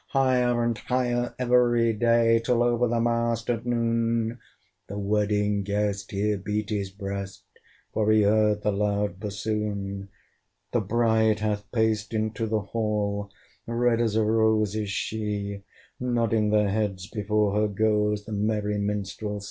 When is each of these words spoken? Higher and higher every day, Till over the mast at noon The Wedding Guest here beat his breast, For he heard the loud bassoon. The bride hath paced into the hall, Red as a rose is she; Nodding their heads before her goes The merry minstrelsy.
Higher 0.07 0.63
and 0.63 0.75
higher 0.79 1.35
every 1.37 1.93
day, 1.93 2.41
Till 2.43 2.63
over 2.63 2.87
the 2.87 2.99
mast 2.99 3.51
at 3.51 3.67
noon 3.67 4.39
The 4.87 4.97
Wedding 4.97 5.61
Guest 5.61 6.09
here 6.09 6.39
beat 6.39 6.71
his 6.71 6.89
breast, 6.89 7.43
For 7.93 8.09
he 8.11 8.23
heard 8.23 8.63
the 8.63 8.71
loud 8.71 9.19
bassoon. 9.19 10.09
The 10.71 10.81
bride 10.81 11.41
hath 11.41 11.71
paced 11.71 12.15
into 12.15 12.47
the 12.47 12.61
hall, 12.61 13.29
Red 13.67 14.01
as 14.01 14.15
a 14.15 14.23
rose 14.25 14.75
is 14.75 14.89
she; 14.89 15.61
Nodding 15.99 16.49
their 16.49 16.69
heads 16.69 17.05
before 17.07 17.53
her 17.53 17.67
goes 17.67 18.25
The 18.25 18.31
merry 18.31 18.79
minstrelsy. 18.79 19.39